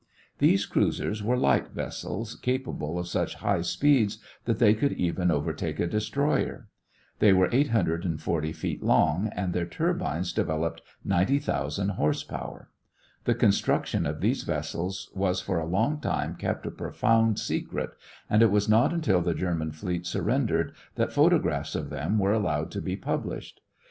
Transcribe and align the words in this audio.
These 0.39 0.65
cruisers 0.65 1.21
were 1.21 1.37
light 1.37 1.67
vessels 1.73 2.33
capable 2.33 2.97
of 2.97 3.07
such 3.07 3.35
high 3.35 3.61
speeds 3.61 4.17
that 4.45 4.57
they 4.57 4.73
could 4.73 4.93
even 4.93 5.29
overtake 5.29 5.79
a 5.79 5.85
destroyer. 5.85 6.69
They 7.19 7.33
were 7.33 7.49
840 7.51 8.51
feet 8.51 8.81
long 8.81 9.27
and 9.35 9.53
their 9.53 9.67
turbines 9.67 10.33
developed 10.33 10.81
90,000 11.05 11.89
horse 11.89 12.23
power. 12.23 12.71
The 13.25 13.35
construction 13.35 14.07
of 14.07 14.21
these 14.21 14.41
vessels 14.41 15.11
was 15.13 15.39
for 15.39 15.59
a 15.59 15.67
long 15.67 15.99
time 15.99 16.33
kept 16.35 16.65
a 16.65 16.71
profound 16.71 17.37
secret 17.37 17.91
and 18.27 18.41
it 18.41 18.49
was 18.49 18.67
not 18.67 18.91
until 18.91 19.21
the 19.21 19.35
German 19.35 19.71
fleet 19.71 20.07
surrendered 20.07 20.73
that 20.95 21.13
photographs 21.13 21.75
of 21.75 21.91
them 21.91 22.17
were 22.17 22.33
allowed 22.33 22.71
to 22.71 22.81
be 22.81 22.95
published. 22.95 23.61